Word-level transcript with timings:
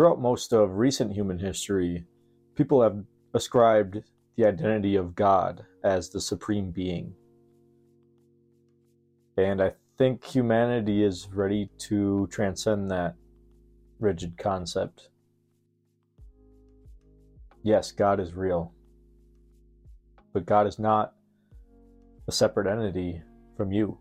Throughout 0.00 0.18
most 0.18 0.54
of 0.54 0.78
recent 0.78 1.12
human 1.12 1.38
history, 1.38 2.06
people 2.54 2.80
have 2.80 3.04
ascribed 3.34 4.02
the 4.34 4.46
identity 4.46 4.96
of 4.96 5.14
God 5.14 5.66
as 5.84 6.08
the 6.08 6.22
supreme 6.22 6.70
being. 6.70 7.12
And 9.36 9.60
I 9.60 9.74
think 9.98 10.24
humanity 10.24 11.04
is 11.04 11.28
ready 11.30 11.68
to 11.80 12.26
transcend 12.28 12.90
that 12.90 13.14
rigid 13.98 14.38
concept. 14.38 15.10
Yes, 17.62 17.92
God 17.92 18.20
is 18.20 18.32
real. 18.32 18.72
But 20.32 20.46
God 20.46 20.66
is 20.66 20.78
not 20.78 21.12
a 22.26 22.32
separate 22.32 22.66
entity 22.66 23.20
from 23.54 23.70
you. 23.70 23.98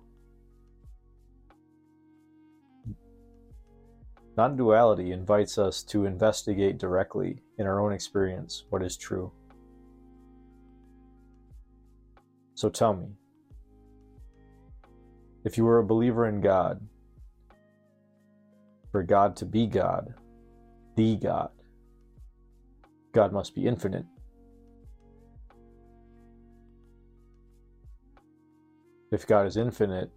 Non 4.40 4.56
duality 4.56 5.12
invites 5.12 5.58
us 5.58 5.84
to 5.84 6.06
investigate 6.06 6.78
directly 6.78 7.42
in 7.58 7.68
our 7.68 7.82
own 7.82 7.92
experience 7.92 8.64
what 8.70 8.82
is 8.82 8.96
true. 8.96 9.34
So 12.56 12.70
tell 12.70 12.94
me, 12.94 13.08
if 15.44 15.58
you 15.58 15.66
were 15.66 15.80
a 15.80 15.84
believer 15.84 16.26
in 16.26 16.40
God, 16.40 16.80
for 18.94 19.04
God 19.04 19.36
to 19.36 19.46
be 19.46 19.68
God, 19.68 20.14
the 20.96 21.18
God, 21.18 21.50
God 23.12 23.34
must 23.34 23.54
be 23.54 23.68
infinite. 23.68 24.06
If 29.12 29.28
God 29.28 29.48
is 29.48 29.58
infinite, 29.58 30.10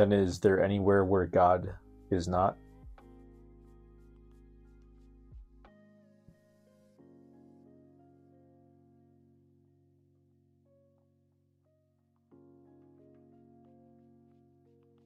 then 0.00 0.12
is 0.12 0.40
there 0.40 0.64
anywhere 0.64 1.04
where 1.04 1.26
God 1.26 1.74
is 2.10 2.26
not? 2.26 2.56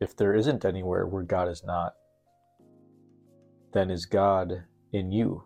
If 0.00 0.16
there 0.16 0.32
isn't 0.32 0.64
anywhere 0.64 1.06
where 1.06 1.24
God 1.24 1.48
is 1.48 1.64
not, 1.64 1.94
then 3.72 3.90
is 3.90 4.06
God 4.06 4.62
in 4.92 5.10
you? 5.10 5.42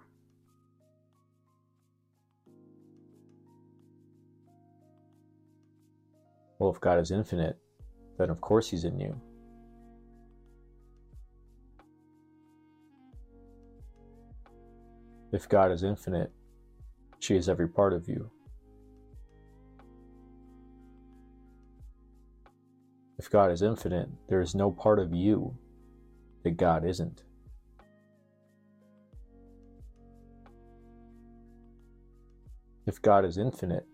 Well, 6.58 6.70
if 6.70 6.80
God 6.82 6.98
is 6.98 7.10
infinite, 7.10 7.56
then 8.18 8.28
of 8.28 8.42
course 8.42 8.68
He's 8.68 8.84
in 8.84 9.00
you. 9.00 9.18
If 15.30 15.48
God 15.48 15.70
is 15.70 15.82
infinite, 15.82 16.32
she 17.18 17.36
is 17.36 17.48
every 17.48 17.68
part 17.68 17.92
of 17.92 18.08
you. 18.08 18.30
If 23.18 23.28
God 23.30 23.50
is 23.50 23.62
infinite, 23.62 24.08
there 24.28 24.40
is 24.40 24.54
no 24.54 24.70
part 24.70 24.98
of 24.98 25.12
you 25.12 25.54
that 26.44 26.56
God 26.56 26.86
isn't. 26.86 27.24
If 32.86 33.02
God 33.02 33.24
is 33.26 33.36
infinite, 33.36 33.84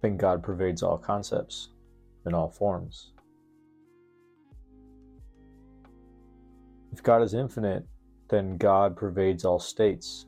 then 0.00 0.16
God 0.16 0.42
pervades 0.42 0.82
all 0.82 0.96
concepts 0.96 1.68
in 2.24 2.32
all 2.32 2.48
forms. 2.48 3.12
If 6.92 7.02
God 7.02 7.22
is 7.22 7.34
infinite, 7.34 7.84
then 8.30 8.56
God 8.56 8.96
pervades 8.96 9.44
all 9.44 9.58
states 9.58 10.26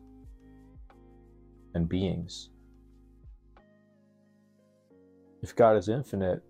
and 1.74 1.88
beings. 1.88 2.50
If 5.42 5.54
God 5.54 5.76
is 5.76 5.88
infinite, 5.88 6.42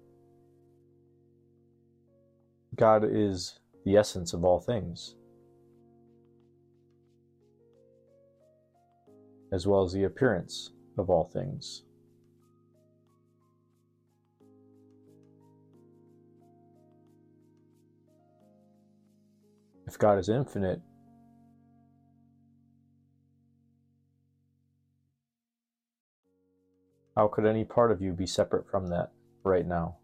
God 2.76 3.04
is 3.04 3.58
the 3.84 3.96
essence 3.96 4.32
of 4.32 4.44
all 4.44 4.60
things, 4.60 5.14
as 9.52 9.66
well 9.66 9.82
as 9.82 9.92
the 9.92 10.04
appearance 10.04 10.70
of 10.96 11.10
all 11.10 11.24
things. 11.24 11.84
If 19.86 19.98
God 19.98 20.18
is 20.18 20.30
infinite, 20.30 20.80
how 27.16 27.28
could 27.28 27.44
any 27.46 27.64
part 27.64 27.90
of 27.90 28.00
you 28.00 28.12
be 28.12 28.26
separate 28.26 28.68
from 28.70 28.88
that 28.88 29.12
right 29.44 29.66
now? 29.66 29.96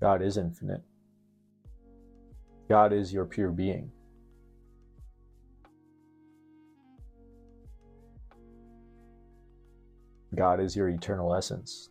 God 0.00 0.22
is 0.22 0.38
infinite. 0.38 0.82
God 2.70 2.94
is 2.94 3.12
your 3.12 3.26
pure 3.26 3.50
being. 3.50 3.92
God 10.34 10.60
is 10.60 10.76
your 10.76 10.88
eternal 10.88 11.34
essence. 11.34 11.90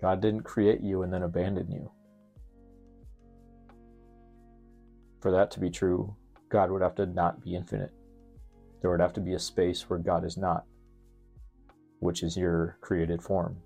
God 0.00 0.22
didn't 0.22 0.42
create 0.42 0.80
you 0.80 1.02
and 1.02 1.12
then 1.12 1.22
abandon 1.22 1.70
you. 1.70 1.90
For 5.20 5.32
that 5.32 5.50
to 5.52 5.60
be 5.60 5.70
true, 5.70 6.14
God 6.48 6.70
would 6.70 6.82
have 6.82 6.94
to 6.94 7.06
not 7.06 7.42
be 7.42 7.56
infinite. 7.56 7.92
There 8.80 8.90
would 8.90 9.00
have 9.00 9.12
to 9.14 9.20
be 9.20 9.34
a 9.34 9.38
space 9.38 9.90
where 9.90 9.98
God 9.98 10.24
is 10.24 10.36
not, 10.36 10.64
which 11.98 12.22
is 12.22 12.36
your 12.36 12.78
created 12.80 13.22
form. 13.22 13.56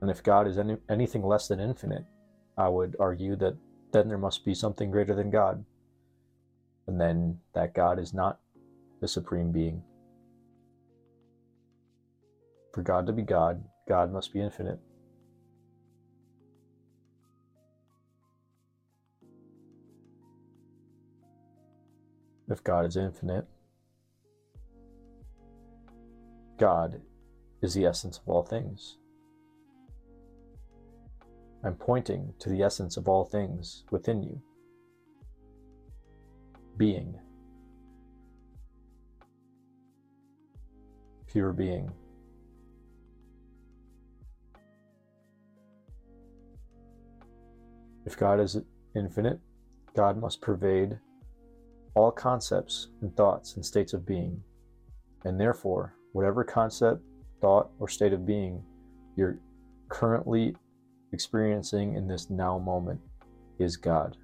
And 0.00 0.10
if 0.10 0.22
God 0.22 0.46
is 0.46 0.58
any, 0.58 0.76
anything 0.88 1.22
less 1.22 1.48
than 1.48 1.60
infinite, 1.60 2.04
I 2.56 2.68
would 2.68 2.96
argue 2.98 3.36
that 3.36 3.56
then 3.92 4.08
there 4.08 4.18
must 4.18 4.44
be 4.44 4.54
something 4.54 4.90
greater 4.90 5.14
than 5.14 5.30
God. 5.30 5.64
And 6.86 7.00
then 7.00 7.38
that 7.54 7.74
God 7.74 7.98
is 7.98 8.14
not 8.14 8.40
the 9.00 9.08
supreme 9.08 9.52
being. 9.52 9.82
For 12.72 12.82
God 12.82 13.06
to 13.06 13.12
be 13.12 13.22
God, 13.22 13.62
God 13.88 14.12
must 14.12 14.32
be 14.32 14.40
infinite. 14.40 14.80
if 22.50 22.64
God 22.64 22.84
is 22.84 22.96
infinite, 22.96 23.46
God 26.58 27.00
is 27.62 27.74
the 27.74 27.86
essence 27.86 28.18
of 28.18 28.28
all 28.28 28.42
things. 28.42 28.96
I'm 31.62 31.74
pointing 31.74 32.32
to 32.38 32.48
the 32.48 32.62
essence 32.62 32.96
of 32.96 33.08
all 33.08 33.24
things 33.24 33.84
within 33.90 34.22
you. 34.22 34.40
Being. 36.76 37.18
Pure 41.26 41.52
being. 41.52 41.92
If 48.06 48.16
God 48.16 48.40
is 48.40 48.56
infinite, 48.96 49.38
God 49.94 50.18
must 50.20 50.40
pervade 50.40 50.98
all 51.94 52.10
concepts 52.10 52.88
and 53.02 53.14
thoughts 53.16 53.56
and 53.56 53.64
states 53.64 53.92
of 53.92 54.06
being. 54.06 54.42
And 55.24 55.38
therefore, 55.38 55.94
whatever 56.12 56.42
concept, 56.42 57.02
thought, 57.40 57.70
or 57.78 57.88
state 57.88 58.12
of 58.12 58.26
being 58.26 58.62
you're 59.16 59.38
currently 59.88 60.56
experiencing 61.12 61.94
in 61.94 62.06
this 62.06 62.30
now 62.30 62.58
moment 62.58 63.00
is 63.58 63.76
God. 63.76 64.16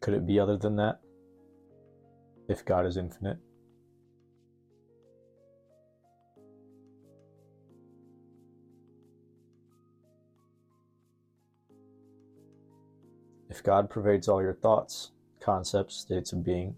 Could 0.00 0.14
it 0.14 0.26
be 0.26 0.38
other 0.40 0.56
than 0.56 0.76
that? 0.76 1.00
If 2.48 2.64
God 2.64 2.86
is 2.86 2.96
infinite? 2.96 3.38
If 13.50 13.62
God 13.62 13.90
pervades 13.90 14.28
all 14.28 14.40
your 14.40 14.54
thoughts, 14.54 15.10
concepts, 15.40 15.96
states 15.96 16.32
of 16.32 16.44
being, 16.44 16.76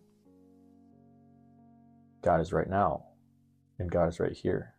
God 2.22 2.40
is 2.40 2.52
right 2.52 2.68
now, 2.68 3.04
and 3.78 3.90
God 3.90 4.08
is 4.08 4.20
right 4.20 4.32
here. 4.32 4.74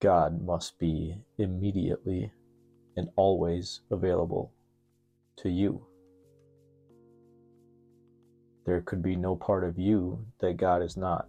God 0.00 0.40
must 0.42 0.78
be 0.78 1.16
immediately 1.38 2.32
and 2.96 3.08
always 3.16 3.80
available 3.90 4.52
to 5.38 5.48
you. 5.50 5.86
There 8.64 8.80
could 8.80 9.02
be 9.02 9.16
no 9.16 9.36
part 9.36 9.64
of 9.64 9.78
you 9.78 10.26
that 10.40 10.56
God 10.56 10.82
is 10.82 10.96
not. 10.96 11.26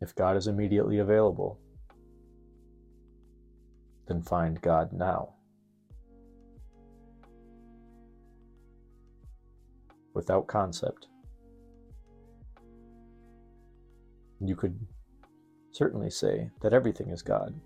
If 0.00 0.14
God 0.14 0.36
is 0.36 0.46
immediately 0.46 0.98
available, 0.98 1.60
then 4.08 4.22
find 4.22 4.60
God 4.60 4.92
now. 4.92 5.34
Without 10.14 10.46
concept. 10.46 11.06
You 14.40 14.56
could 14.56 14.78
certainly 15.72 16.10
say 16.10 16.50
that 16.60 16.72
everything 16.72 17.10
is 17.10 17.22
God. 17.22 17.58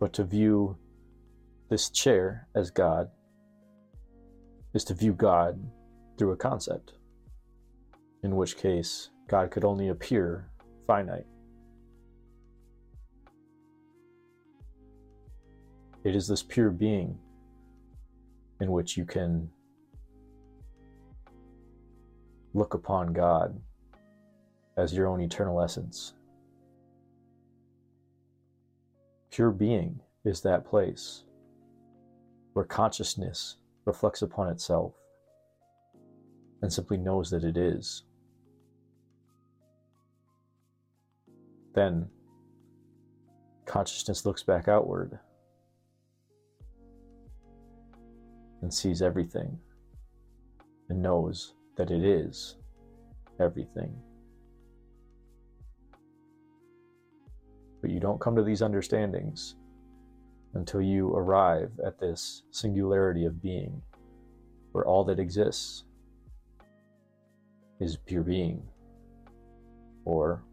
But 0.00 0.12
to 0.14 0.24
view 0.24 0.76
this 1.68 1.88
chair 1.90 2.48
as 2.56 2.70
God 2.70 3.08
is 4.74 4.84
to 4.84 4.94
view 4.94 5.12
God 5.12 5.62
through 6.18 6.32
a 6.32 6.36
concept, 6.36 6.94
in 8.22 8.36
which 8.36 8.56
case 8.56 9.10
God 9.28 9.50
could 9.50 9.64
only 9.64 9.88
appear 9.88 10.50
finite. 10.86 11.26
It 16.04 16.16
is 16.16 16.26
this 16.26 16.42
pure 16.42 16.70
being 16.70 17.16
in 18.60 18.72
which 18.72 18.96
you 18.96 19.04
can 19.04 19.48
look 22.54 22.74
upon 22.74 23.12
God 23.12 23.60
as 24.76 24.92
your 24.92 25.06
own 25.06 25.20
eternal 25.20 25.60
essence. 25.62 26.14
Pure 29.30 29.52
being 29.52 30.00
is 30.24 30.40
that 30.40 30.64
place 30.64 31.22
where 32.54 32.64
consciousness 32.64 33.56
reflects 33.84 34.22
upon 34.22 34.48
itself 34.48 34.94
and 36.62 36.72
simply 36.72 36.96
knows 36.96 37.30
that 37.30 37.44
it 37.44 37.56
is. 37.56 38.02
Then 41.74 42.08
consciousness 43.66 44.26
looks 44.26 44.42
back 44.42 44.66
outward 44.66 45.20
and 48.62 48.72
sees 48.72 49.02
everything 49.02 49.58
and 50.88 51.02
knows 51.02 51.54
that 51.76 51.90
it 51.90 52.04
is 52.04 52.56
everything. 53.40 53.94
But 57.80 57.90
you 57.90 57.98
don't 57.98 58.20
come 58.20 58.36
to 58.36 58.42
these 58.42 58.62
understandings 58.62 59.56
until 60.54 60.80
you 60.80 61.14
arrive 61.14 61.70
at 61.84 61.98
this 61.98 62.42
singularity 62.50 63.24
of 63.24 63.42
being, 63.42 63.82
where 64.70 64.84
all 64.84 65.02
that 65.04 65.18
exists 65.18 65.84
is 67.80 67.96
pure 67.96 68.22
being 68.22 68.62
or 70.04 70.44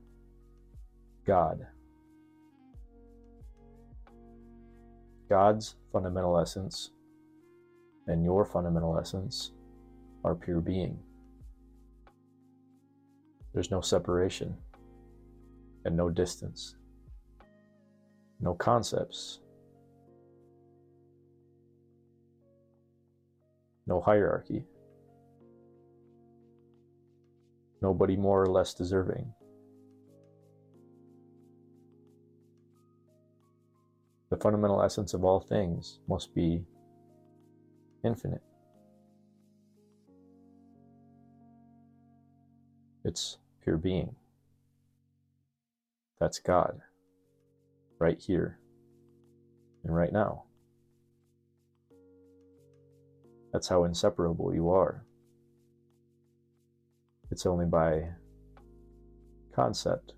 God. 1.25 1.67
God's 5.29 5.75
fundamental 5.91 6.39
essence 6.39 6.89
and 8.09 8.23
your 8.23 8.43
fundamental 8.43 8.97
essence 8.97 9.51
are 10.25 10.33
pure 10.33 10.59
being. 10.59 10.97
There's 13.53 13.69
no 13.69 13.81
separation 13.81 14.57
and 15.85 15.95
no 15.95 16.09
distance, 16.09 16.75
no 18.41 18.55
concepts, 18.55 19.41
no 23.85 24.01
hierarchy, 24.01 24.65
nobody 27.81 28.17
more 28.17 28.41
or 28.41 28.47
less 28.47 28.73
deserving. 28.73 29.31
The 34.31 34.37
fundamental 34.37 34.81
essence 34.81 35.13
of 35.13 35.23
all 35.23 35.39
things 35.39 35.99
must 36.07 36.33
be 36.33 36.63
infinite. 38.03 38.41
It's 43.03 43.37
pure 43.63 43.77
being. 43.77 44.15
That's 46.19 46.39
God, 46.39 46.81
right 47.97 48.19
here 48.19 48.59
and 49.83 49.95
right 49.95 50.11
now. 50.11 50.43
That's 53.53 53.67
how 53.69 53.83
inseparable 53.85 54.53
you 54.53 54.69
are. 54.69 55.05
It's 57.31 57.45
only 57.45 57.65
by 57.65 58.09
concept 59.55 60.13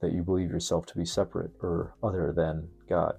that 0.00 0.12
you 0.12 0.22
believe 0.22 0.50
yourself 0.50 0.86
to 0.86 0.98
be 0.98 1.04
separate 1.04 1.52
or 1.62 1.94
other 2.02 2.32
than 2.36 2.68
God. 2.88 3.14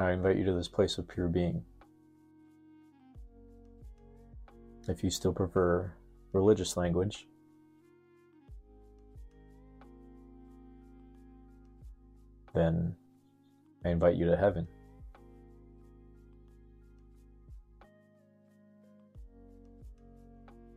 I 0.00 0.12
invite 0.12 0.38
you 0.38 0.44
to 0.46 0.54
this 0.54 0.66
place 0.66 0.96
of 0.96 1.06
pure 1.06 1.28
being. 1.28 1.62
If 4.88 5.04
you 5.04 5.10
still 5.10 5.34
prefer 5.34 5.92
religious 6.32 6.74
language, 6.78 7.28
then 12.54 12.96
I 13.84 13.90
invite 13.90 14.16
you 14.16 14.24
to 14.24 14.38
heaven. 14.38 14.66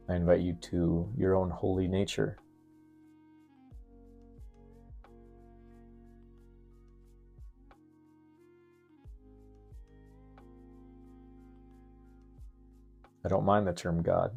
I 0.09 0.15
invite 0.15 0.41
you 0.41 0.53
to 0.63 1.09
your 1.17 1.35
own 1.35 1.49
holy 1.49 1.87
nature. 1.87 2.37
I 13.25 13.29
don't 13.29 13.45
mind 13.45 13.65
the 13.65 13.73
term 13.73 14.01
God, 14.01 14.31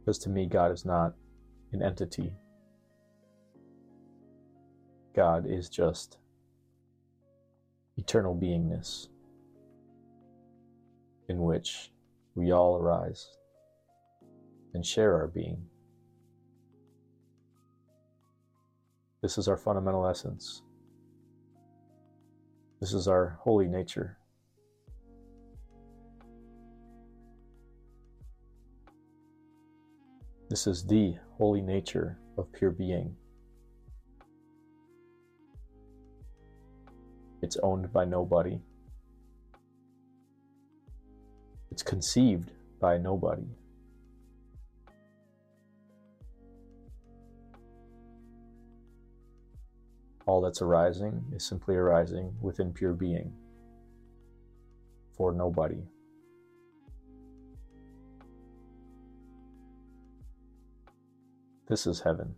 because 0.00 0.18
to 0.20 0.28
me, 0.28 0.46
God 0.46 0.72
is 0.72 0.84
not 0.84 1.14
an 1.72 1.82
entity. 1.82 2.32
God 5.14 5.46
is 5.48 5.68
just 5.68 6.18
eternal 7.96 8.34
beingness 8.34 9.06
in 11.28 11.42
which 11.42 11.92
we 12.34 12.52
all 12.52 12.76
arise 12.76 13.26
and 14.74 14.84
share 14.84 15.14
our 15.14 15.28
being. 15.28 15.64
This 19.22 19.38
is 19.38 19.48
our 19.48 19.56
fundamental 19.56 20.06
essence. 20.06 20.62
This 22.80 22.92
is 22.92 23.08
our 23.08 23.38
holy 23.40 23.66
nature. 23.66 24.15
This 30.56 30.66
is 30.66 30.86
the 30.86 31.14
holy 31.36 31.60
nature 31.60 32.16
of 32.38 32.50
pure 32.50 32.70
being. 32.70 33.14
It's 37.42 37.58
owned 37.62 37.92
by 37.92 38.06
nobody. 38.06 38.58
It's 41.70 41.82
conceived 41.82 42.52
by 42.80 42.96
nobody. 42.96 43.44
All 50.24 50.40
that's 50.40 50.62
arising 50.62 51.22
is 51.34 51.46
simply 51.46 51.76
arising 51.76 52.34
within 52.40 52.72
pure 52.72 52.94
being 52.94 53.30
for 55.18 55.32
nobody. 55.32 55.82
This 61.68 61.86
is 61.86 62.00
heaven. 62.00 62.34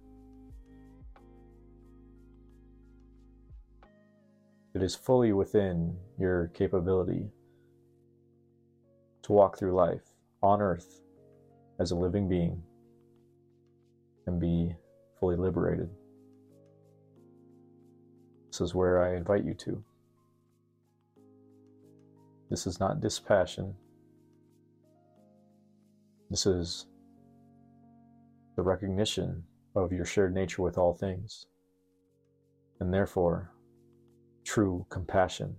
It 4.75 4.83
is 4.83 4.95
fully 4.95 5.33
within 5.33 5.97
your 6.19 6.49
capability 6.55 7.31
to 9.23 9.33
walk 9.33 9.59
through 9.59 9.75
life 9.75 10.15
on 10.43 10.63
earth 10.63 11.01
as 11.79 11.91
a 11.91 11.97
living 11.97 12.29
being 12.29 12.63
and 14.27 14.41
be 14.41 14.75
fully 15.19 15.37
liberated. 15.37 15.91
This 18.51 18.61
is 18.61 18.75
where 18.75 19.03
I 19.03 19.17
invite 19.17 19.45
you 19.45 19.55
to. 19.55 19.85
This 22.51 22.67
is 22.67 22.81
not 22.81 23.01
dispassion. 23.01 23.75
This 26.31 26.47
is 26.47 26.87
the 28.59 28.63
recognition 28.65 29.45
of 29.77 29.93
your 29.93 30.05
shared 30.05 30.35
nature 30.35 30.63
with 30.63 30.77
all 30.77 30.93
things, 30.93 31.47
and 32.81 32.93
therefore 32.93 33.53
true 34.43 34.85
compassion 34.91 35.55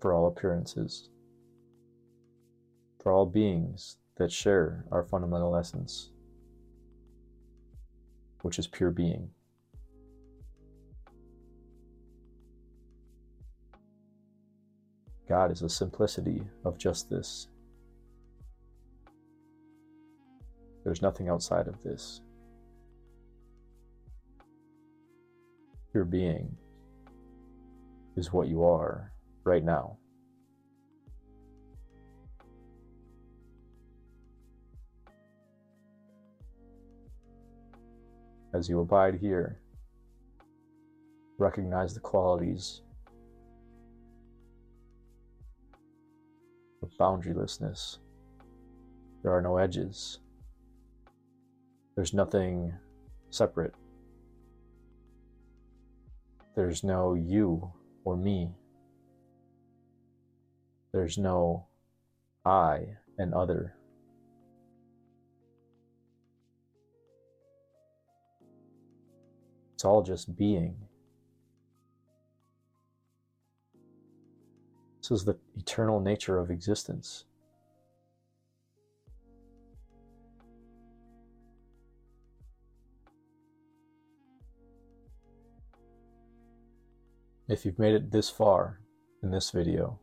for 0.00 0.12
all 0.12 0.26
appearances, 0.26 1.08
for 3.00 3.12
all 3.12 3.24
beings 3.24 3.98
that 4.16 4.32
share 4.32 4.84
our 4.90 5.04
fundamental 5.04 5.54
essence, 5.54 6.10
which 8.42 8.58
is 8.58 8.66
pure 8.66 8.90
being. 8.90 9.30
God 15.28 15.52
is 15.52 15.60
the 15.60 15.70
simplicity 15.70 16.42
of 16.64 16.78
just 16.78 17.08
this. 17.08 17.46
There's 20.90 21.02
nothing 21.02 21.28
outside 21.28 21.68
of 21.68 21.80
this. 21.84 22.20
Your 25.94 26.04
being 26.04 26.56
is 28.16 28.32
what 28.32 28.48
you 28.48 28.64
are 28.64 29.12
right 29.44 29.62
now. 29.62 29.98
As 38.52 38.68
you 38.68 38.80
abide 38.80 39.14
here, 39.14 39.60
recognize 41.38 41.94
the 41.94 42.00
qualities 42.00 42.82
of 46.82 46.90
boundarylessness. 46.98 47.98
There 49.22 49.30
are 49.30 49.40
no 49.40 49.56
edges. 49.56 50.18
There's 52.00 52.14
nothing 52.14 52.72
separate. 53.28 53.74
There's 56.56 56.82
no 56.82 57.12
you 57.12 57.70
or 58.04 58.16
me. 58.16 58.52
There's 60.92 61.18
no 61.18 61.66
I 62.46 62.86
and 63.18 63.34
other. 63.34 63.74
It's 69.74 69.84
all 69.84 70.02
just 70.02 70.34
being. 70.38 70.74
This 75.02 75.10
is 75.10 75.26
the 75.26 75.36
eternal 75.58 76.00
nature 76.00 76.38
of 76.38 76.50
existence. 76.50 77.26
If 87.50 87.64
you've 87.64 87.80
made 87.80 87.96
it 87.96 88.12
this 88.12 88.30
far 88.30 88.78
in 89.24 89.32
this 89.32 89.50
video, 89.50 89.98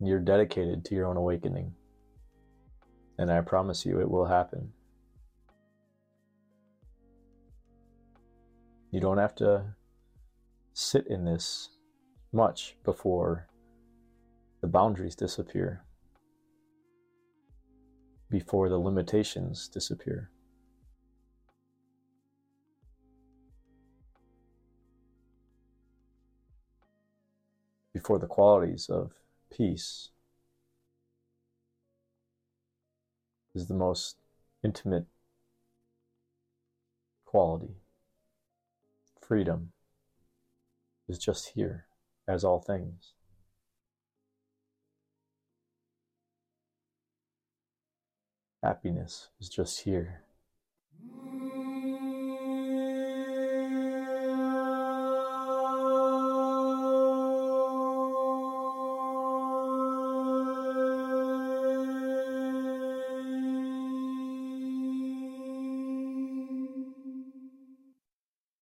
you're 0.00 0.18
dedicated 0.18 0.82
to 0.86 0.94
your 0.94 1.08
own 1.08 1.18
awakening. 1.18 1.74
And 3.18 3.30
I 3.30 3.42
promise 3.42 3.84
you 3.84 4.00
it 4.00 4.10
will 4.10 4.24
happen. 4.24 4.72
You 8.92 9.00
don't 9.00 9.18
have 9.18 9.34
to 9.36 9.62
sit 10.72 11.06
in 11.08 11.26
this 11.26 11.68
much 12.32 12.76
before 12.84 13.46
the 14.62 14.68
boundaries 14.68 15.14
disappear, 15.14 15.84
before 18.30 18.70
the 18.70 18.78
limitations 18.78 19.68
disappear. 19.68 20.30
Before 28.02 28.18
the 28.18 28.26
qualities 28.26 28.90
of 28.90 29.12
peace 29.48 30.08
is 33.54 33.68
the 33.68 33.74
most 33.74 34.16
intimate 34.64 35.06
quality. 37.24 37.76
Freedom 39.20 39.70
is 41.08 41.16
just 41.16 41.52
here, 41.54 41.86
as 42.26 42.42
all 42.42 42.58
things. 42.58 43.12
Happiness 48.64 49.28
is 49.40 49.48
just 49.48 49.82
here, 49.82 50.22